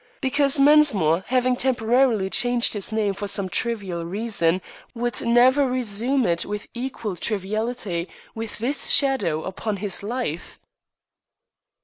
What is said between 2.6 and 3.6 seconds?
his name for some